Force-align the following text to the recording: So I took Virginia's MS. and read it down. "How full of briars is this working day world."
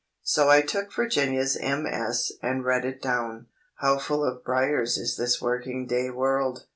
So 0.23 0.49
I 0.49 0.61
took 0.61 0.91
Virginia's 0.91 1.55
MS. 1.61 2.39
and 2.41 2.65
read 2.65 2.85
it 2.85 3.03
down. 3.03 3.45
"How 3.75 3.99
full 3.99 4.23
of 4.25 4.43
briars 4.43 4.97
is 4.97 5.15
this 5.15 5.39
working 5.39 5.85
day 5.85 6.09
world." 6.09 6.65